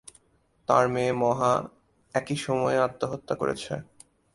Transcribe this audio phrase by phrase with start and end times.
[0.69, 1.53] তার মেয়ে মহা
[2.15, 3.73] একই সময়ে আত্মহত্যা করেছে।